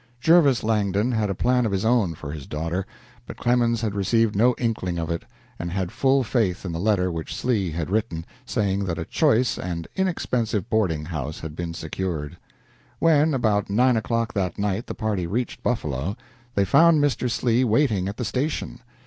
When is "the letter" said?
6.71-7.11